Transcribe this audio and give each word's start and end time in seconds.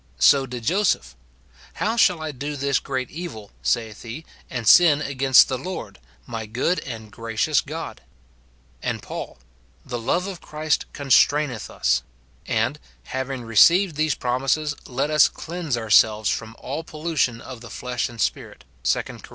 So 0.17 0.47
did 0.47 0.63
Joseph." 0.63 1.15
How 1.73 1.95
shall 1.95 2.23
I 2.23 2.31
do 2.31 2.55
this 2.55 2.79
great 2.79 3.11
evil," 3.11 3.51
saith 3.61 4.01
he," 4.01 4.25
and 4.49 4.67
sin 4.67 4.99
against 4.99 5.47
the 5.47 5.59
Lord?" 5.59 5.99
my 6.25 6.47
good 6.47 6.79
and 6.79 7.11
gracious 7.11 7.61
God.* 7.61 8.01
And 8.81 9.03
Paul," 9.03 9.37
The 9.85 9.99
love 9.99 10.25
of 10.25 10.41
Christ 10.41 10.85
constraineth 10.91 11.69
us 11.69 12.01
;"t 12.47 12.51
and," 12.53 12.79
Having 13.13 13.43
received 13.43 13.95
these 13.95 14.15
promises, 14.15 14.73
let 14.87 15.11
us 15.11 15.27
cleanse 15.27 15.77
ourselves 15.77 16.31
from 16.31 16.55
all 16.57 16.83
pollution 16.83 17.39
of 17.39 17.61
the 17.61 17.69
flesh 17.69 18.09
and 18.09 18.19
spirit," 18.19 18.63
2 18.83 19.03
Cor. 19.03 19.19